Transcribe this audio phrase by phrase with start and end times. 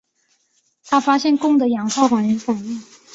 [0.83, 2.83] 他发现了汞的氧化还原反应。